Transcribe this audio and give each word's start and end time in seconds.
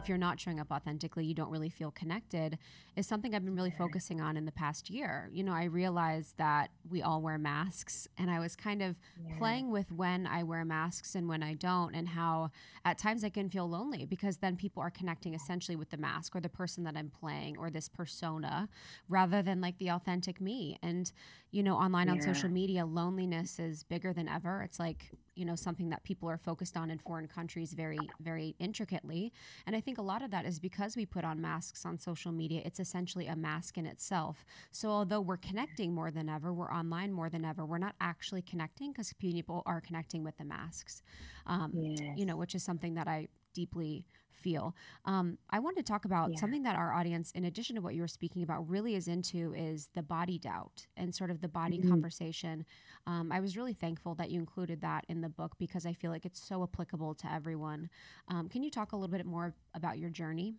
if 0.00 0.08
you're 0.08 0.18
not 0.18 0.40
showing 0.40 0.58
up 0.58 0.70
authentically, 0.70 1.24
you 1.24 1.34
don't 1.34 1.50
really 1.50 1.68
feel 1.68 1.90
connected, 1.90 2.58
is 2.96 3.06
something 3.06 3.34
I've 3.34 3.44
been 3.44 3.54
really 3.54 3.70
focusing 3.70 4.20
on 4.20 4.36
in 4.36 4.46
the 4.46 4.52
past 4.52 4.88
year. 4.88 5.28
You 5.30 5.44
know, 5.44 5.52
I 5.52 5.64
realized 5.64 6.38
that 6.38 6.70
we 6.90 7.02
all 7.02 7.22
wear 7.22 7.38
masks, 7.38 8.08
and 8.18 8.30
I 8.30 8.38
was 8.38 8.56
kind 8.56 8.82
of 8.82 8.96
yeah. 9.26 9.36
playing 9.38 9.70
with 9.70 9.90
when 9.92 10.26
I 10.26 10.42
wear 10.42 10.64
masks 10.64 11.14
and 11.14 11.28
when 11.28 11.42
I 11.42 11.54
don't, 11.54 11.94
and 11.94 12.08
how 12.08 12.50
at 12.84 12.98
times 12.98 13.24
I 13.24 13.28
can 13.28 13.48
feel 13.48 13.68
lonely 13.68 14.06
because 14.06 14.38
then 14.38 14.56
people 14.56 14.82
are 14.82 14.90
connecting 14.90 15.34
essentially 15.34 15.76
with 15.76 15.90
the 15.90 15.96
mask 15.96 16.34
or 16.34 16.40
the 16.40 16.48
person 16.48 16.84
that 16.84 16.96
I'm 16.96 17.10
playing 17.10 17.56
or 17.58 17.70
this 17.70 17.88
persona 17.88 18.68
rather 19.08 19.42
than 19.42 19.60
like 19.60 19.78
the 19.78 19.90
authentic 19.90 20.40
me. 20.40 20.78
And, 20.82 21.10
you 21.50 21.62
know, 21.62 21.76
online 21.76 22.06
yeah. 22.06 22.14
on 22.14 22.22
social 22.22 22.48
media, 22.48 22.86
loneliness 22.86 23.58
is 23.58 23.82
bigger 23.84 24.12
than 24.12 24.28
ever. 24.28 24.62
It's 24.62 24.78
like, 24.78 25.10
you 25.34 25.44
know, 25.44 25.54
something 25.54 25.88
that 25.90 26.04
people 26.04 26.28
are 26.28 26.36
focused 26.36 26.76
on 26.76 26.90
in 26.90 26.98
foreign 26.98 27.26
countries 27.26 27.72
very, 27.72 27.98
very 28.20 28.54
intricately. 28.58 29.32
And 29.66 29.74
I 29.74 29.80
think 29.80 29.98
a 29.98 30.02
lot 30.02 30.22
of 30.22 30.30
that 30.32 30.44
is 30.44 30.58
because 30.58 30.96
we 30.96 31.06
put 31.06 31.24
on 31.24 31.40
masks 31.40 31.86
on 31.86 31.98
social 31.98 32.32
media, 32.32 32.62
it's 32.64 32.80
essentially 32.80 33.26
a 33.26 33.36
mask 33.36 33.78
in 33.78 33.86
itself. 33.86 34.44
So 34.70 34.90
although 34.90 35.20
we're 35.20 35.38
connecting 35.38 35.94
more 35.94 36.10
than 36.10 36.28
ever, 36.28 36.52
we're 36.52 36.70
online 36.80 37.12
more 37.12 37.28
than 37.28 37.44
ever, 37.44 37.64
we're 37.64 37.78
not 37.78 37.94
actually 38.00 38.42
connecting 38.42 38.92
because 38.92 39.12
people 39.14 39.62
are 39.66 39.80
connecting 39.80 40.24
with 40.24 40.36
the 40.38 40.44
masks, 40.44 41.02
um, 41.46 41.72
yes. 41.74 42.00
you 42.16 42.26
know, 42.26 42.36
which 42.36 42.54
is 42.54 42.62
something 42.62 42.94
that 42.94 43.06
I 43.06 43.28
deeply 43.54 44.04
feel. 44.40 44.74
Um, 45.04 45.38
I 45.50 45.58
want 45.58 45.76
to 45.76 45.82
talk 45.82 46.04
about 46.04 46.30
yeah. 46.30 46.40
something 46.40 46.62
that 46.62 46.76
our 46.76 46.92
audience, 46.92 47.30
in 47.32 47.44
addition 47.44 47.76
to 47.76 47.82
what 47.82 47.94
you 47.94 48.00
were 48.00 48.08
speaking 48.08 48.42
about, 48.42 48.68
really 48.68 48.94
is 48.94 49.06
into 49.06 49.54
is 49.54 49.88
the 49.94 50.02
body 50.02 50.38
doubt 50.38 50.86
and 50.96 51.14
sort 51.14 51.30
of 51.30 51.40
the 51.40 51.48
body 51.48 51.78
mm-hmm. 51.78 51.90
conversation. 51.90 52.64
Um, 53.06 53.30
I 53.30 53.40
was 53.40 53.56
really 53.56 53.74
thankful 53.74 54.14
that 54.16 54.30
you 54.30 54.40
included 54.40 54.80
that 54.80 55.04
in 55.08 55.20
the 55.20 55.28
book 55.28 55.52
because 55.58 55.86
I 55.86 55.92
feel 55.92 56.10
like 56.10 56.24
it's 56.24 56.40
so 56.40 56.62
applicable 56.62 57.14
to 57.16 57.32
everyone. 57.32 57.90
Um, 58.28 58.48
can 58.48 58.62
you 58.62 58.70
talk 58.70 58.92
a 58.92 58.96
little 58.96 59.14
bit 59.14 59.26
more 59.26 59.54
about 59.74 59.98
your 59.98 60.10
journey? 60.10 60.56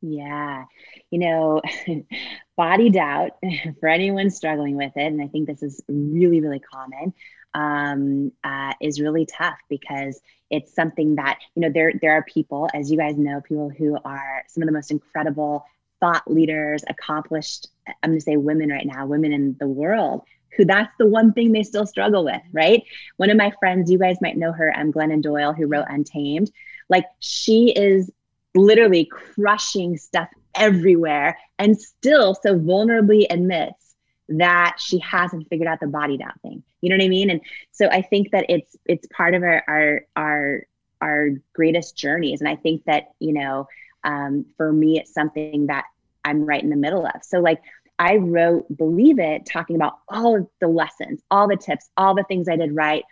Yeah. 0.00 0.64
You 1.10 1.18
know, 1.18 1.62
body 2.56 2.90
doubt 2.90 3.32
for 3.80 3.88
anyone 3.88 4.30
struggling 4.30 4.76
with 4.76 4.96
it, 4.96 5.06
and 5.06 5.22
I 5.22 5.28
think 5.28 5.46
this 5.46 5.62
is 5.62 5.82
really, 5.88 6.40
really 6.40 6.60
common, 6.60 7.12
um, 7.54 8.32
uh, 8.42 8.74
is 8.80 9.00
really 9.00 9.26
tough 9.26 9.58
because 9.68 10.20
it's 10.50 10.74
something 10.74 11.16
that, 11.16 11.38
you 11.54 11.62
know, 11.62 11.70
there, 11.70 11.92
there 12.00 12.12
are 12.12 12.24
people, 12.24 12.68
as 12.74 12.90
you 12.90 12.98
guys 12.98 13.16
know, 13.16 13.40
people 13.40 13.70
who 13.70 13.98
are 14.04 14.44
some 14.48 14.62
of 14.62 14.66
the 14.66 14.72
most 14.72 14.90
incredible 14.90 15.64
thought 16.00 16.22
leaders, 16.30 16.84
accomplished, 16.88 17.68
I'm 18.02 18.10
going 18.10 18.18
to 18.18 18.24
say 18.24 18.36
women 18.36 18.68
right 18.68 18.86
now, 18.86 19.06
women 19.06 19.32
in 19.32 19.56
the 19.58 19.66
world 19.66 20.22
who 20.56 20.64
that's 20.64 20.92
the 20.98 21.06
one 21.06 21.32
thing 21.32 21.52
they 21.52 21.62
still 21.62 21.86
struggle 21.86 22.24
with, 22.24 22.42
right? 22.52 22.82
One 23.16 23.30
of 23.30 23.36
my 23.36 23.52
friends, 23.58 23.90
you 23.90 23.98
guys 23.98 24.18
might 24.20 24.36
know 24.36 24.52
her, 24.52 24.72
I'm 24.74 24.92
Glennon 24.92 25.22
Doyle, 25.22 25.52
who 25.52 25.66
wrote 25.66 25.86
Untamed. 25.88 26.50
Like 26.88 27.06
she 27.20 27.72
is 27.74 28.10
literally 28.54 29.06
crushing 29.06 29.96
stuff 29.96 30.28
everywhere 30.54 31.38
and 31.58 31.80
still 31.80 32.34
so 32.34 32.58
vulnerably 32.58 33.26
admits 33.30 33.94
that 34.28 34.76
she 34.78 34.98
hasn't 34.98 35.48
figured 35.48 35.68
out 35.68 35.80
the 35.80 35.86
body 35.86 36.16
doubt 36.16 36.40
thing. 36.42 36.62
You 36.80 36.90
know 36.90 36.96
what 36.96 37.04
I 37.04 37.08
mean? 37.08 37.30
And 37.30 37.40
so 37.72 37.88
I 37.88 38.02
think 38.02 38.30
that 38.32 38.46
it's 38.48 38.76
it's 38.86 39.06
part 39.08 39.34
of 39.34 39.42
our 39.42 39.62
our 39.68 40.06
our, 40.16 40.66
our 41.00 41.28
greatest 41.52 41.96
journeys. 41.96 42.40
And 42.40 42.48
I 42.48 42.56
think 42.56 42.84
that, 42.84 43.08
you 43.18 43.32
know, 43.32 43.68
um, 44.02 44.46
for 44.56 44.72
me, 44.72 44.98
it's 44.98 45.12
something 45.12 45.66
that 45.66 45.84
I'm 46.24 46.44
right 46.44 46.62
in 46.62 46.70
the 46.70 46.76
middle 46.76 47.06
of. 47.06 47.22
So 47.22 47.40
like 47.40 47.62
I 47.98 48.16
wrote 48.16 48.66
Believe 48.74 49.18
It 49.18 49.46
talking 49.46 49.76
about 49.76 49.98
all 50.08 50.36
of 50.36 50.48
the 50.60 50.68
lessons, 50.68 51.22
all 51.30 51.48
the 51.48 51.56
tips, 51.56 51.88
all 51.96 52.14
the 52.14 52.24
things 52.24 52.48
I 52.48 52.56
did 52.56 52.74
right, 52.74 53.04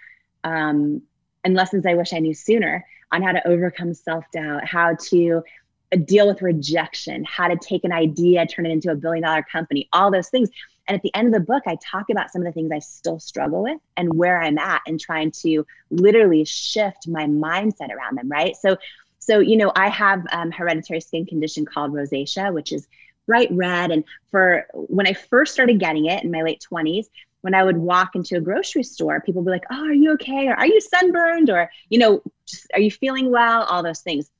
um, 0.44 1.02
and 1.44 1.54
lessons 1.54 1.86
I 1.86 1.94
wish 1.94 2.12
I 2.12 2.18
knew 2.18 2.34
sooner 2.34 2.84
on 3.10 3.22
how 3.22 3.32
to 3.32 3.46
overcome 3.46 3.94
self 3.94 4.24
doubt, 4.32 4.64
how 4.64 4.94
to 5.10 5.42
deal 5.96 6.26
with 6.26 6.42
rejection, 6.42 7.24
how 7.24 7.48
to 7.48 7.56
take 7.56 7.84
an 7.84 7.92
idea, 7.92 8.46
turn 8.46 8.66
it 8.66 8.70
into 8.70 8.90
a 8.90 8.94
billion 8.94 9.22
dollar 9.22 9.44
company, 9.50 9.88
all 9.92 10.10
those 10.10 10.28
things. 10.28 10.48
And 10.88 10.96
at 10.96 11.02
the 11.02 11.14
end 11.14 11.28
of 11.28 11.32
the 11.32 11.40
book, 11.40 11.62
I 11.66 11.76
talk 11.76 12.10
about 12.10 12.30
some 12.30 12.42
of 12.42 12.46
the 12.46 12.52
things 12.52 12.70
I 12.72 12.80
still 12.80 13.20
struggle 13.20 13.62
with 13.62 13.78
and 13.96 14.12
where 14.14 14.42
I'm 14.42 14.58
at 14.58 14.82
and 14.86 14.98
trying 14.98 15.30
to 15.42 15.64
literally 15.90 16.44
shift 16.44 17.06
my 17.06 17.26
mindset 17.26 17.90
around 17.90 18.18
them, 18.18 18.28
right? 18.28 18.56
So, 18.56 18.76
so 19.18 19.38
you 19.38 19.56
know, 19.56 19.70
I 19.76 19.88
have 19.88 20.24
um, 20.32 20.50
hereditary 20.50 21.00
skin 21.00 21.26
condition 21.26 21.64
called 21.64 21.92
rosacea, 21.92 22.52
which 22.52 22.72
is 22.72 22.88
bright 23.26 23.48
red. 23.52 23.90
And 23.90 24.04
for 24.30 24.66
when 24.72 25.06
I 25.06 25.12
first 25.12 25.52
started 25.52 25.78
getting 25.78 26.06
it 26.06 26.24
in 26.24 26.30
my 26.30 26.42
late 26.42 26.66
20s, 26.70 27.06
when 27.42 27.54
I 27.54 27.64
would 27.64 27.76
walk 27.76 28.14
into 28.14 28.36
a 28.36 28.40
grocery 28.40 28.82
store, 28.82 29.20
people 29.20 29.42
would 29.42 29.50
be 29.50 29.52
like, 29.52 29.66
Oh, 29.70 29.86
are 29.86 29.92
you 29.92 30.12
okay? 30.12 30.48
Or 30.48 30.54
are 30.54 30.66
you 30.66 30.80
sunburned? 30.80 31.50
Or, 31.50 31.70
you 31.88 31.98
know, 31.98 32.22
just, 32.46 32.66
are 32.74 32.80
you 32.80 32.90
feeling 32.90 33.30
well? 33.30 33.64
All 33.64 33.82
those 33.82 34.00
things. 34.00 34.30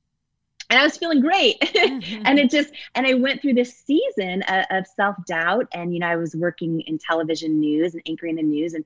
And 0.72 0.80
I 0.80 0.84
was 0.84 0.96
feeling 0.96 1.20
great. 1.20 1.60
Mm-hmm. 1.82 2.22
and 2.24 2.38
it 2.38 2.50
just, 2.50 2.72
and 2.94 3.06
I 3.06 3.14
went 3.14 3.42
through 3.42 3.54
this 3.54 3.76
season 3.76 4.42
of, 4.42 4.64
of 4.70 4.86
self 4.86 5.16
doubt. 5.26 5.66
And, 5.74 5.92
you 5.92 6.00
know, 6.00 6.06
I 6.06 6.16
was 6.16 6.34
working 6.34 6.80
in 6.82 6.98
television 6.98 7.60
news 7.60 7.92
and 7.92 8.02
anchoring 8.06 8.36
the 8.36 8.42
news. 8.42 8.72
And 8.74 8.84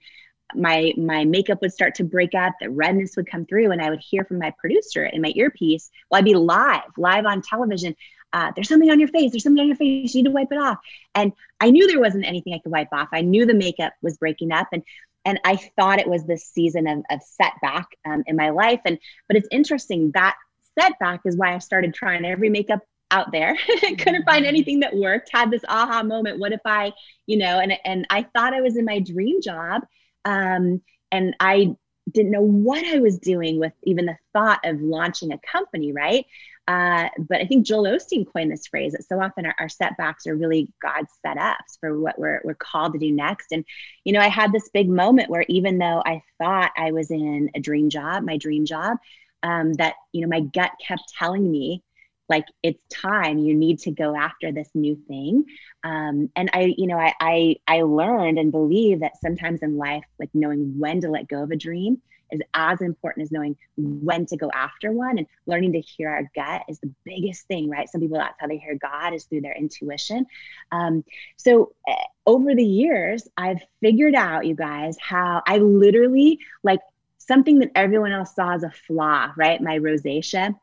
my 0.55 0.93
my 0.97 1.25
makeup 1.25 1.61
would 1.61 1.73
start 1.73 1.95
to 1.97 2.05
break 2.05 2.35
up 2.35 2.53
the 2.61 2.71
redness 2.71 3.17
would 3.17 3.29
come 3.29 3.45
through 3.45 3.73
and 3.73 3.83
i 3.83 3.91
would 3.91 3.99
hear 3.99 4.25
from 4.25 4.39
my 4.39 4.55
producer 4.61 5.05
in 5.05 5.21
my 5.21 5.33
earpiece 5.35 5.91
well 6.09 6.21
i'd 6.21 6.25
be 6.25 6.35
live 6.35 6.85
live 6.97 7.27
on 7.27 7.43
television 7.43 7.97
uh, 8.33 8.53
there's 8.55 8.69
something 8.69 8.91
on 8.91 9.01
your 9.01 9.09
face, 9.09 9.33
there's 9.33 9.43
something 9.43 9.63
on 9.63 9.69
your 9.69 9.77
face, 9.77 10.15
you 10.15 10.23
need 10.23 10.29
to 10.29 10.35
wipe 10.35 10.51
it 10.51 10.59
off. 10.59 10.79
And 11.15 11.33
I 11.61 11.71
knew 11.71 11.87
there 11.87 12.01
wasn't 12.01 12.27
anything 12.27 12.53
I 12.53 12.59
could 12.59 12.73
wipe 12.73 12.93
off. 12.93 13.09
I 13.13 13.23
knew 13.23 13.47
the 13.47 13.55
makeup 13.55 13.95
was 14.03 14.19
breaking 14.19 14.53
up 14.53 14.69
and 14.73 14.83
and 15.25 15.41
I 15.45 15.57
thought 15.57 15.99
it 15.99 16.09
was 16.09 16.25
this 16.25 16.45
season 16.45 16.87
of, 16.87 17.03
of 17.11 17.21
setback 17.21 17.87
um, 18.05 18.23
in 18.29 18.37
my 18.37 18.51
life. 18.51 18.81
And 18.85 18.99
but 19.27 19.37
it's 19.37 19.49
interesting 19.51 20.13
that 20.15 20.37
setback 20.79 21.21
is 21.25 21.37
why 21.37 21.55
I 21.55 21.59
started 21.59 21.95
trying 21.95 22.25
every 22.25 22.49
makeup 22.49 22.81
out 23.11 23.33
there. 23.33 23.57
Couldn't 23.81 24.25
find 24.25 24.45
mm-hmm. 24.45 24.45
anything 24.45 24.81
that 24.81 24.95
worked. 24.95 25.31
Had 25.33 25.51
this 25.51 25.65
aha 25.69 26.03
moment. 26.03 26.39
What 26.39 26.53
if 26.53 26.61
I, 26.65 26.93
you 27.27 27.39
know, 27.39 27.61
and 27.61 27.73
and 27.85 28.07
I 28.11 28.23
thought 28.23 28.55
I 28.55 28.61
was 28.61 28.77
in 28.77 28.85
my 28.85 29.01
dream 29.01 29.41
job. 29.41 29.83
Um, 30.25 30.83
and 31.13 31.37
I 31.39 31.77
didn't 32.13 32.33
know 32.33 32.43
what 32.43 32.85
I 32.85 32.99
was 32.99 33.19
doing 33.19 33.59
with 33.59 33.73
even 33.85 34.07
the 34.07 34.17
thought 34.33 34.61
of 34.65 34.81
launching 34.81 35.33
a 35.33 35.39
company, 35.39 35.93
right? 35.93 36.25
Uh, 36.69 37.09
but 37.29 37.41
I 37.41 37.47
think 37.47 37.65
Joel 37.65 37.85
Osteen 37.85 38.27
coined 38.33 38.51
this 38.51 38.67
phrase 38.67 38.93
that 38.93 39.07
so 39.07 39.21
often 39.21 39.47
our, 39.47 39.55
our, 39.59 39.69
setbacks 39.69 40.27
are 40.27 40.35
really 40.35 40.73
God's 40.83 41.13
setups 41.25 41.79
for 41.79 41.99
what 41.99 42.19
we're, 42.19 42.41
we're 42.43 42.55
called 42.55 42.93
to 42.95 42.99
do 42.99 43.13
next. 43.13 43.53
And, 43.53 43.65
you 44.03 44.13
know, 44.13 44.19
I 44.19 44.27
had 44.27 44.53
this 44.53 44.69
big 44.71 44.89
moment 44.89 45.31
where 45.31 45.45
even 45.49 45.79
though 45.79 46.03
I 46.05 46.23
thought 46.39 46.73
I 46.77 46.91
was 46.91 47.13
in 47.13 47.51
a 47.55 47.61
dream 47.61 47.89
job, 47.89 48.25
my 48.25 48.37
dream 48.37 48.67
job, 48.67 48.99
um, 49.47 49.67
that, 49.75 49.95
you 50.13 50.21
know, 50.23 50.29
my 50.37 50.41
gut 50.41 50.73
kept 50.87 51.07
telling 51.19 51.47
me, 51.51 51.83
like, 52.29 52.47
it's 52.63 52.83
time, 52.93 53.39
you 53.39 53.55
need 53.55 53.79
to 53.87 53.93
go 53.93 54.17
after 54.17 54.51
this 54.51 54.71
new 54.75 54.97
thing. 55.07 55.45
Um, 55.85 56.29
and 56.35 56.51
I, 56.53 56.75
you 56.77 56.89
know, 56.89 56.99
I, 56.99 57.13
I, 57.21 57.57
I 57.69 57.83
learned 57.83 58.39
and 58.41 58.51
believe 58.51 59.01
that 59.01 59.21
sometimes 59.21 59.61
in 59.63 59.77
life, 59.77 60.05
like 60.19 60.31
knowing 60.35 60.79
when 60.83 61.01
to 61.03 61.09
let 61.09 61.29
go 61.29 61.45
of 61.45 61.53
a 61.53 61.57
dream 61.57 62.03
is 62.33 62.41
as 62.55 62.81
important 62.81 63.25
as 63.25 63.31
knowing 63.31 63.57
when 63.77 64.27
to 64.27 64.37
go 64.37 64.51
after 64.53 64.91
one 64.91 65.19
and 65.19 65.29
learning 65.47 65.73
to 65.75 65.81
hear 65.81 66.09
our 66.09 66.29
gut 66.35 66.63
is 66.69 66.81
the 66.81 66.93
biggest 67.05 67.47
thing, 67.47 67.71
right? 67.71 67.89
Some 67.89 68.01
people, 68.01 68.19
that's 68.19 68.41
how 68.41 68.49
they 68.49 68.59
hear 68.59 68.75
God 68.75 69.15
is 69.15 69.25
through 69.27 69.43
their 69.43 69.57
intuition. 69.57 70.27
Um, 70.73 71.05
so 71.37 71.53
uh, 71.89 71.95
over 72.27 72.57
the 72.57 72.65
years, 72.65 73.29
I've 73.37 73.63
figured 73.81 74.17
out, 74.17 74.47
you 74.47 74.57
guys, 74.57 74.97
how 75.01 75.43
I 75.47 75.59
literally 75.59 76.41
like 76.65 76.81
something 77.27 77.59
that 77.61 77.73
everyone 77.75 78.13
else 78.13 78.35
saw 78.35 78.55
as 78.55 78.63
a 78.63 78.71
flaw, 78.71 79.33
right? 79.37 79.61
My 79.61 79.79
rosacea. 79.79 80.55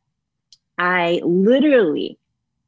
I 0.78 1.22
literally 1.24 2.18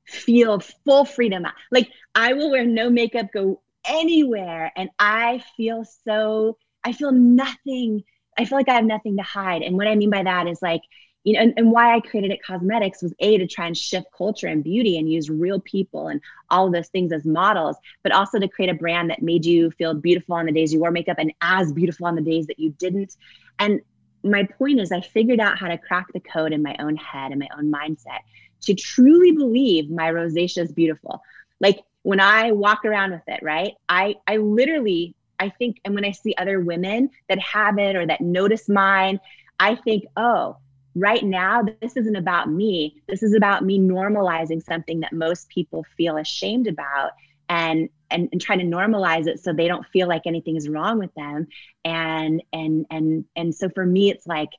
feel 0.05 0.59
full 0.59 1.05
freedom. 1.05 1.45
Like 1.71 1.89
I 2.13 2.33
will 2.33 2.51
wear 2.51 2.65
no 2.65 2.89
makeup, 2.89 3.27
go 3.33 3.61
anywhere, 3.87 4.71
and 4.75 4.89
I 4.99 5.43
feel 5.57 5.85
so, 6.05 6.57
I 6.83 6.91
feel 6.91 7.11
nothing 7.11 8.03
I 8.37 8.45
feel 8.45 8.57
like 8.57 8.69
I 8.69 8.73
have 8.73 8.85
nothing 8.85 9.17
to 9.17 9.23
hide. 9.23 9.61
And 9.61 9.77
what 9.77 9.87
I 9.87 9.95
mean 9.95 10.09
by 10.09 10.23
that 10.23 10.47
is 10.47 10.61
like, 10.61 10.81
you 11.25 11.33
know, 11.33 11.39
and, 11.39 11.53
and 11.57 11.71
why 11.71 11.93
I 11.93 11.99
created 11.99 12.31
IT 12.31 12.43
Cosmetics 12.45 13.01
was 13.01 13.13
a 13.19 13.37
to 13.39 13.47
try 13.47 13.65
and 13.65 13.75
shift 13.75 14.07
culture 14.15 14.47
and 14.47 14.63
beauty 14.63 14.97
and 14.97 15.11
use 15.11 15.29
real 15.29 15.59
people 15.59 16.07
and 16.07 16.21
all 16.51 16.67
of 16.67 16.73
those 16.73 16.87
things 16.89 17.11
as 17.11 17.25
models, 17.25 17.75
but 18.03 18.11
also 18.11 18.39
to 18.39 18.47
create 18.47 18.69
a 18.69 18.75
brand 18.75 19.09
that 19.09 19.23
made 19.23 19.43
you 19.43 19.71
feel 19.71 19.95
beautiful 19.95 20.35
on 20.35 20.45
the 20.45 20.51
days 20.51 20.71
you 20.71 20.79
wore 20.79 20.91
makeup 20.91 21.17
and 21.17 21.33
as 21.41 21.73
beautiful 21.73 22.05
on 22.05 22.15
the 22.15 22.21
days 22.21 22.45
that 22.45 22.59
you 22.59 22.69
didn't. 22.77 23.17
And 23.57 23.81
my 24.23 24.43
point 24.43 24.79
is, 24.79 24.91
I 24.91 25.01
figured 25.01 25.39
out 25.39 25.57
how 25.57 25.67
to 25.67 25.79
crack 25.79 26.05
the 26.13 26.19
code 26.19 26.53
in 26.53 26.61
my 26.61 26.75
own 26.79 26.95
head 26.95 27.31
and 27.31 27.39
my 27.39 27.49
own 27.57 27.71
mindset 27.71 28.19
to 28.61 28.75
truly 28.75 29.31
believe 29.31 29.89
my 29.89 30.11
rosacea 30.11 30.59
is 30.59 30.71
beautiful. 30.71 31.21
Like 31.59 31.79
when 32.03 32.19
I 32.19 32.51
walk 32.51 32.85
around 32.85 33.11
with 33.11 33.23
it, 33.27 33.41
right? 33.41 33.73
I 33.89 34.15
I 34.27 34.37
literally 34.37 35.15
I 35.39 35.49
think, 35.49 35.81
and 35.83 35.95
when 35.95 36.05
I 36.05 36.11
see 36.11 36.33
other 36.37 36.59
women 36.59 37.09
that 37.27 37.39
have 37.39 37.77
it 37.77 37.95
or 37.95 38.05
that 38.05 38.21
notice 38.21 38.69
mine, 38.69 39.19
I 39.59 39.75
think, 39.75 40.05
oh, 40.15 40.57
right 40.95 41.23
now, 41.23 41.61
this 41.81 41.97
isn't 41.97 42.15
about 42.15 42.49
me. 42.49 43.01
This 43.07 43.21
is 43.21 43.33
about 43.33 43.63
me 43.63 43.79
normalizing 43.79 44.63
something 44.63 45.01
that 45.01 45.13
most 45.13 45.49
people 45.49 45.85
feel 45.97 46.17
ashamed 46.17 46.67
about 46.67 47.11
and 47.49 47.89
and, 48.11 48.29
and 48.31 48.39
trying 48.41 48.59
to 48.59 48.65
normalize 48.65 49.27
it 49.27 49.39
so 49.39 49.51
they 49.51 49.67
don't 49.67 49.85
feel 49.87 50.07
like 50.07 50.23
anything 50.25 50.55
is 50.55 50.69
wrong 50.69 50.99
with 50.99 51.13
them. 51.15 51.47
And 51.83 52.41
and 52.53 52.85
and 52.89 53.25
and 53.35 53.53
so 53.53 53.69
for 53.69 53.85
me, 53.85 54.09
it's 54.09 54.25
like 54.25 54.49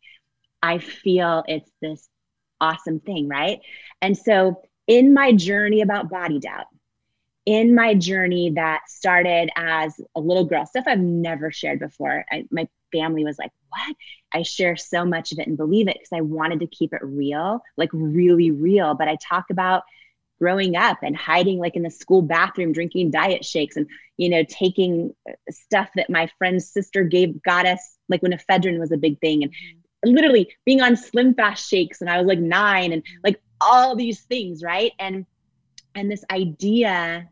I 0.63 0.79
feel 0.79 1.45
it's 1.49 1.71
this 1.81 2.09
awesome 2.61 3.01
thing, 3.01 3.29
right? 3.29 3.61
And 4.03 4.17
so 4.17 4.63
in 4.87 5.15
my 5.15 5.33
journey 5.33 5.81
about 5.81 6.11
body 6.11 6.39
doubt, 6.39 6.67
in 7.47 7.75
my 7.75 7.95
journey 7.95 8.51
that 8.51 8.83
started 8.89 9.51
as 9.57 9.99
a 10.17 10.21
little 10.21 10.45
girl, 10.45 10.67
stuff 10.67 10.85
I've 10.87 10.99
never 10.99 11.51
shared 11.53 11.79
before. 11.79 12.25
I, 12.31 12.45
my 12.51 12.69
family 12.93 13.25
was 13.25 13.39
like, 13.39 13.53
What? 13.69 13.97
I 14.33 14.43
share 14.43 14.77
so 14.77 15.05
much 15.05 15.33
of 15.33 15.39
it 15.39 15.47
and 15.47 15.57
Believe 15.57 15.89
It 15.89 15.95
because 15.95 16.13
I 16.13 16.21
wanted 16.21 16.61
to 16.61 16.67
keep 16.67 16.93
it 16.93 17.01
real, 17.03 17.63
like 17.77 17.91
really 17.93 18.51
real. 18.51 18.95
But 18.95 19.09
I 19.09 19.17
talk 19.23 19.47
about 19.51 19.85
growing 20.39 20.77
up 20.77 20.99
and 21.03 21.17
hiding 21.17 21.59
like 21.59 21.77
in 21.77 21.83
the 21.83 21.91
school 21.91 22.21
bathroom 22.21 22.73
drinking 22.73 23.11
diet 23.11 23.45
shakes 23.45 23.77
and 23.77 23.87
you 24.17 24.29
know 24.29 24.45
taking 24.49 25.15
uh, 25.29 25.33
stuff 25.51 25.89
that 25.97 26.11
my 26.11 26.29
friend's 26.37 26.69
sister 26.69 27.05
gave 27.05 27.43
got 27.43 27.65
us 27.65 27.97
like 28.09 28.23
when 28.23 28.33
ephedrine 28.33 28.79
was 28.79 28.93
a 28.93 28.99
big 28.99 29.19
thing 29.21 29.43
and 29.45 29.53
literally 30.05 30.55
being 30.67 30.83
on 30.83 30.95
SlimFast 30.95 31.67
shakes 31.67 32.03
and 32.03 32.11
i 32.11 32.19
was 32.19 32.27
like 32.27 32.39
nine 32.39 32.93
and 32.93 33.03
like 33.25 33.41
all 33.63 33.97
these 33.97 34.21
things 34.25 34.63
right 34.63 34.93
and 34.99 35.25
and 35.95 36.11
this 36.11 36.25
idea 36.31 37.27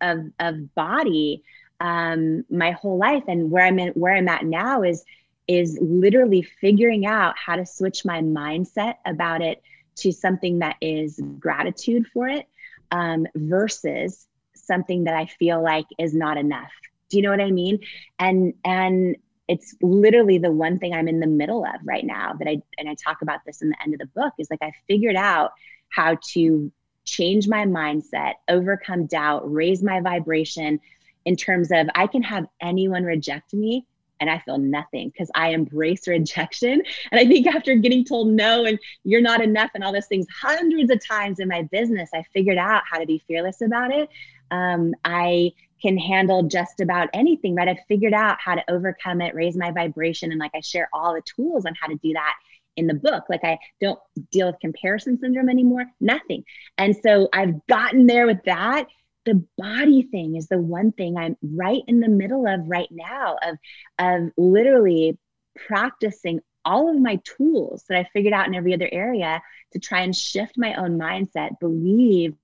of 0.00 0.26
of 0.38 0.74
body 0.74 1.42
um 1.80 2.44
my 2.50 2.72
whole 2.72 2.98
life 2.98 3.24
and 3.28 3.50
where 3.50 3.64
i'm 3.64 3.78
in 3.78 3.88
where 3.90 4.14
i'm 4.14 4.28
at 4.28 4.44
now 4.44 4.82
is 4.82 5.04
is 5.48 5.76
literally 5.80 6.42
figuring 6.42 7.06
out 7.06 7.34
how 7.36 7.56
to 7.56 7.66
switch 7.66 8.04
my 8.04 8.20
mindset 8.20 8.94
about 9.04 9.42
it 9.42 9.60
to 9.96 10.12
something 10.12 10.60
that 10.60 10.76
is 10.80 11.20
gratitude 11.40 12.06
for 12.06 12.28
it 12.28 12.46
um, 12.92 13.26
versus 13.34 14.28
something 14.54 15.04
that 15.04 15.14
I 15.14 15.26
feel 15.26 15.62
like 15.62 15.86
is 15.98 16.14
not 16.14 16.36
enough. 16.36 16.70
Do 17.08 17.16
you 17.16 17.22
know 17.24 17.30
what 17.30 17.40
I 17.40 17.50
mean? 17.50 17.80
And 18.18 18.54
and 18.64 19.16
it's 19.48 19.74
literally 19.82 20.38
the 20.38 20.52
one 20.52 20.78
thing 20.78 20.94
I'm 20.94 21.08
in 21.08 21.18
the 21.18 21.26
middle 21.26 21.64
of 21.64 21.80
right 21.82 22.04
now 22.04 22.34
that 22.38 22.46
I 22.46 22.62
and 22.78 22.88
I 22.88 22.94
talk 22.94 23.22
about 23.22 23.40
this 23.44 23.60
in 23.62 23.70
the 23.70 23.82
end 23.82 23.94
of 23.94 23.98
the 23.98 24.06
book 24.06 24.32
is 24.38 24.48
like 24.50 24.62
I 24.62 24.72
figured 24.86 25.16
out 25.16 25.50
how 25.88 26.16
to 26.32 26.70
change 27.10 27.48
my 27.48 27.64
mindset, 27.64 28.34
overcome 28.48 29.06
doubt, 29.06 29.50
raise 29.50 29.82
my 29.82 30.00
vibration 30.00 30.80
in 31.24 31.36
terms 31.36 31.70
of 31.70 31.88
I 31.94 32.06
can 32.06 32.22
have 32.22 32.46
anyone 32.60 33.04
reject 33.04 33.52
me 33.52 33.86
and 34.20 34.28
I 34.28 34.38
feel 34.38 34.58
nothing 34.58 35.08
because 35.08 35.30
I 35.34 35.50
embrace 35.50 36.06
rejection. 36.08 36.82
And 37.10 37.20
I 37.20 37.26
think 37.26 37.46
after 37.46 37.74
getting 37.74 38.04
told 38.04 38.28
no 38.28 38.64
and 38.64 38.78
you're 39.04 39.20
not 39.20 39.42
enough 39.42 39.70
and 39.74 39.82
all 39.82 39.92
those 39.92 40.06
things 40.06 40.26
hundreds 40.40 40.90
of 40.90 41.04
times 41.04 41.40
in 41.40 41.48
my 41.48 41.62
business, 41.62 42.10
I 42.14 42.22
figured 42.34 42.58
out 42.58 42.82
how 42.90 42.98
to 42.98 43.06
be 43.06 43.22
fearless 43.26 43.60
about 43.62 43.92
it. 43.92 44.08
Um, 44.50 44.94
I 45.04 45.52
can 45.80 45.96
handle 45.96 46.42
just 46.42 46.80
about 46.80 47.08
anything, 47.14 47.54
right? 47.54 47.68
I 47.68 47.78
figured 47.88 48.12
out 48.12 48.36
how 48.38 48.54
to 48.54 48.70
overcome 48.70 49.22
it, 49.22 49.34
raise 49.34 49.56
my 49.56 49.70
vibration, 49.70 50.30
and 50.30 50.38
like 50.38 50.50
I 50.54 50.60
share 50.60 50.90
all 50.92 51.14
the 51.14 51.22
tools 51.22 51.64
on 51.64 51.74
how 51.80 51.86
to 51.86 51.96
do 51.96 52.12
that 52.12 52.34
in 52.80 52.86
the 52.88 52.94
book. 52.94 53.24
Like 53.28 53.44
I 53.44 53.58
don't 53.80 53.98
deal 54.32 54.48
with 54.48 54.60
comparison 54.60 55.18
syndrome 55.18 55.48
anymore, 55.48 55.84
nothing. 56.00 56.44
And 56.78 56.96
so 57.02 57.28
I've 57.32 57.66
gotten 57.68 58.06
there 58.06 58.26
with 58.26 58.42
that 58.44 58.86
the 59.26 59.44
body 59.58 60.02
thing 60.10 60.36
is 60.36 60.48
the 60.48 60.58
one 60.58 60.92
thing 60.92 61.16
I'm 61.16 61.36
right 61.42 61.82
in 61.86 62.00
the 62.00 62.08
middle 62.08 62.46
of 62.46 62.60
right 62.64 62.88
now 62.90 63.36
of 63.42 63.56
of 63.98 64.30
literally 64.36 65.18
practicing 65.66 66.40
all 66.64 66.88
of 66.90 67.00
my 67.00 67.20
tools 67.24 67.84
that 67.88 67.98
I 67.98 68.08
figured 68.12 68.34
out 68.34 68.46
in 68.46 68.54
every 68.54 68.74
other 68.74 68.88
area 68.90 69.42
to 69.72 69.78
try 69.78 70.00
and 70.00 70.14
shift 70.14 70.54
my 70.56 70.74
own 70.74 70.98
mindset, 70.98 71.58
believe 71.60 72.34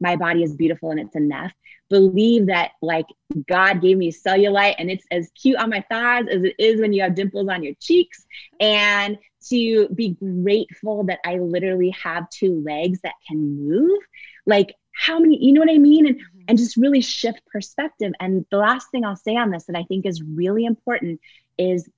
my 0.00 0.16
body 0.16 0.42
is 0.42 0.54
beautiful 0.54 0.90
and 0.90 1.00
it's 1.00 1.16
enough. 1.16 1.52
Believe 1.88 2.46
that 2.46 2.72
like 2.80 3.06
God 3.48 3.82
gave 3.82 3.96
me 3.96 4.12
cellulite 4.12 4.76
and 4.78 4.90
it's 4.90 5.04
as 5.10 5.30
cute 5.40 5.58
on 5.58 5.70
my 5.70 5.84
thighs 5.90 6.26
as 6.30 6.42
it 6.42 6.54
is 6.58 6.80
when 6.80 6.92
you 6.92 7.02
have 7.02 7.14
dimples 7.14 7.48
on 7.48 7.62
your 7.62 7.74
cheeks. 7.80 8.24
And 8.60 9.18
to 9.48 9.88
be 9.88 10.16
grateful 10.20 11.04
that 11.04 11.20
I 11.24 11.38
literally 11.38 11.90
have 12.02 12.28
two 12.30 12.62
legs 12.64 13.00
that 13.02 13.14
can 13.28 13.66
move. 13.66 13.98
Like 14.46 14.74
how 15.00 15.18
many 15.18 15.42
you 15.42 15.52
know 15.52 15.60
what 15.60 15.70
i 15.70 15.78
mean 15.78 16.06
and 16.06 16.16
mm-hmm. 16.16 16.40
and 16.48 16.58
just 16.58 16.76
really 16.76 17.00
shift 17.00 17.40
perspective 17.46 18.12
and 18.20 18.44
the 18.50 18.56
last 18.58 18.90
thing 18.90 19.04
i'll 19.04 19.16
say 19.16 19.36
on 19.36 19.50
this 19.50 19.64
that 19.64 19.76
i 19.76 19.82
think 19.84 20.04
is 20.04 20.22
really 20.22 20.64
important 20.64 21.20
is 21.58 21.88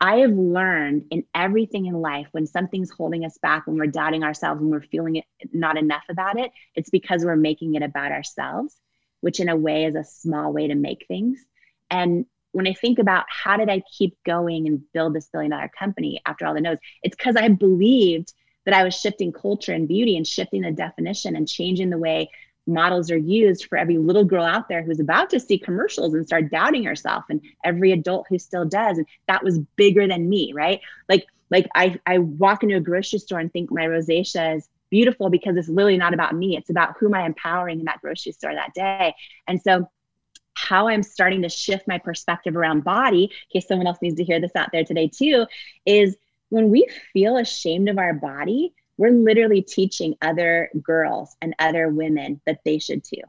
i 0.00 0.16
have 0.16 0.32
learned 0.32 1.04
in 1.10 1.24
everything 1.34 1.86
in 1.86 1.94
life 1.94 2.26
when 2.32 2.46
something's 2.46 2.90
holding 2.90 3.24
us 3.24 3.38
back 3.38 3.66
when 3.66 3.76
we're 3.76 3.86
doubting 3.86 4.24
ourselves 4.24 4.60
when 4.60 4.70
we're 4.70 4.80
feeling 4.80 5.16
it 5.16 5.24
not 5.52 5.76
enough 5.76 6.04
about 6.08 6.38
it 6.38 6.50
it's 6.74 6.90
because 6.90 7.24
we're 7.24 7.36
making 7.36 7.74
it 7.74 7.82
about 7.82 8.12
ourselves 8.12 8.76
which 9.20 9.38
in 9.38 9.48
a 9.48 9.56
way 9.56 9.84
is 9.84 9.94
a 9.94 10.04
small 10.04 10.52
way 10.52 10.66
to 10.66 10.74
make 10.74 11.06
things 11.06 11.44
and 11.90 12.26
when 12.52 12.66
i 12.66 12.72
think 12.74 12.98
about 12.98 13.24
how 13.28 13.56
did 13.56 13.68
i 13.68 13.82
keep 13.96 14.16
going 14.24 14.66
and 14.66 14.82
build 14.92 15.14
this 15.14 15.28
billion 15.32 15.50
dollar 15.50 15.70
company 15.78 16.20
after 16.26 16.46
all 16.46 16.54
the 16.54 16.60
no's 16.60 16.78
it's 17.02 17.16
because 17.16 17.36
i 17.36 17.48
believed 17.48 18.32
that 18.64 18.74
I 18.74 18.84
was 18.84 18.94
shifting 18.94 19.32
culture 19.32 19.72
and 19.72 19.88
beauty 19.88 20.16
and 20.16 20.26
shifting 20.26 20.62
the 20.62 20.70
definition 20.70 21.36
and 21.36 21.48
changing 21.48 21.90
the 21.90 21.98
way 21.98 22.30
models 22.66 23.10
are 23.10 23.16
used 23.16 23.66
for 23.66 23.78
every 23.78 23.98
little 23.98 24.24
girl 24.24 24.44
out 24.44 24.68
there 24.68 24.82
who's 24.82 25.00
about 25.00 25.30
to 25.30 25.40
see 25.40 25.58
commercials 25.58 26.14
and 26.14 26.26
start 26.26 26.50
doubting 26.50 26.84
herself 26.84 27.24
and 27.30 27.40
every 27.64 27.90
adult 27.92 28.26
who 28.28 28.38
still 28.38 28.64
does. 28.64 28.98
And 28.98 29.06
that 29.26 29.42
was 29.42 29.58
bigger 29.76 30.06
than 30.06 30.28
me 30.28 30.52
right? 30.54 30.80
Like 31.08 31.26
like 31.50 31.66
i 31.74 31.98
i 32.06 32.18
walk 32.18 32.62
into 32.62 32.76
a 32.76 32.80
grocery 32.80 33.18
store 33.18 33.40
and 33.40 33.52
think 33.52 33.72
my 33.72 33.86
rosacea 33.86 34.56
is 34.56 34.68
beautiful 34.88 35.30
because 35.30 35.56
it's 35.56 35.68
literally 35.68 35.96
not 35.96 36.14
about 36.14 36.34
me. 36.34 36.56
It's 36.56 36.70
about 36.70 36.96
who 36.98 37.06
am 37.06 37.14
i 37.14 37.24
empowering 37.24 37.80
in 37.80 37.86
that 37.86 38.00
grocery 38.00 38.32
store 38.32 38.54
that 38.54 38.74
day. 38.74 39.14
And 39.48 39.60
so 39.60 39.88
how 40.70 40.88
i'm 40.88 41.02
starting 41.02 41.42
to 41.42 41.48
shift 41.48 41.86
my 41.88 41.98
perspective 41.98 42.56
around 42.56 42.84
body 42.84 43.24
in 43.24 43.60
case 43.60 43.68
someone 43.68 43.86
else 43.86 43.98
needs 44.00 44.16
to 44.16 44.24
hear 44.24 44.40
this 44.40 44.54
out 44.54 44.68
there 44.72 44.84
today 44.84 45.08
too 45.08 45.44
is 45.84 46.16
when 46.50 46.68
we 46.68 46.86
feel 47.12 47.38
ashamed 47.38 47.88
of 47.88 47.98
our 47.98 48.12
body, 48.12 48.74
we're 48.98 49.10
literally 49.10 49.62
teaching 49.62 50.14
other 50.20 50.68
girls 50.82 51.34
and 51.40 51.54
other 51.58 51.88
women 51.88 52.40
that 52.44 52.60
they 52.64 52.78
should 52.78 53.02
too. 53.02 53.22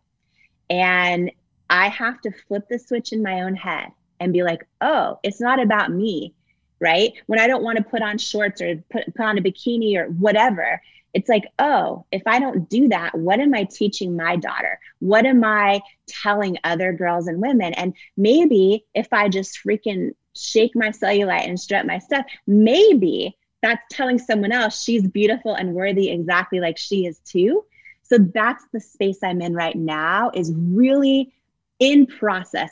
And 0.69 1.31
I 1.69 1.87
have 1.87 2.19
to 2.21 2.31
flip 2.47 2.67
the 2.69 2.77
switch 2.77 3.13
in 3.13 3.23
my 3.23 3.41
own 3.41 3.55
head 3.55 3.89
and 4.19 4.33
be 4.33 4.43
like, 4.43 4.67
oh, 4.81 5.19
it's 5.23 5.39
not 5.39 5.61
about 5.61 5.91
me, 5.91 6.33
right? 6.81 7.13
When 7.27 7.39
I 7.39 7.47
don't 7.47 7.63
want 7.63 7.77
to 7.77 7.83
put 7.83 8.01
on 8.01 8.17
shorts 8.17 8.59
or 8.59 8.75
put, 8.91 9.05
put 9.15 9.23
on 9.23 9.37
a 9.37 9.41
bikini 9.41 9.95
or 9.95 10.07
whatever, 10.07 10.81
it's 11.13 11.29
like, 11.29 11.45
oh, 11.59 12.05
if 12.11 12.23
I 12.25 12.39
don't 12.39 12.67
do 12.69 12.87
that, 12.89 13.17
what 13.17 13.39
am 13.39 13.53
I 13.53 13.65
teaching 13.65 14.15
my 14.15 14.35
daughter? 14.35 14.79
What 14.99 15.25
am 15.25 15.43
I 15.43 15.81
telling 16.07 16.57
other 16.63 16.91
girls 16.93 17.27
and 17.27 17.41
women? 17.41 17.73
And 17.73 17.93
maybe 18.17 18.85
if 18.95 19.07
I 19.11 19.29
just 19.29 19.59
freaking 19.65 20.15
shake 20.35 20.71
my 20.75 20.89
cellulite 20.89 21.47
and 21.47 21.59
strut 21.59 21.85
my 21.85 21.99
stuff, 21.99 22.25
maybe 22.47 23.37
that's 23.61 23.83
telling 23.91 24.17
someone 24.17 24.51
else 24.51 24.81
she's 24.81 25.07
beautiful 25.07 25.53
and 25.53 25.73
worthy 25.73 26.09
exactly 26.09 26.59
like 26.59 26.77
she 26.77 27.05
is 27.05 27.19
too. 27.19 27.63
So 28.01 28.17
that's 28.33 28.65
the 28.73 28.79
space 28.79 29.19
I'm 29.23 29.41
in 29.41 29.53
right 29.53 29.75
now 29.75 30.31
is 30.33 30.51
really 30.55 31.33
in 31.79 32.05
process. 32.05 32.71